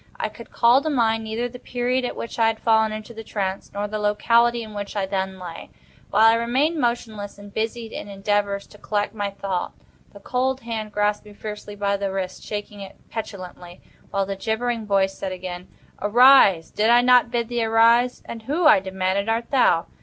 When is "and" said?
7.37-7.53, 18.25-18.41